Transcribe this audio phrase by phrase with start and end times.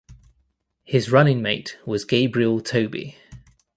[0.83, 3.19] His running mate was Gabriel Toby.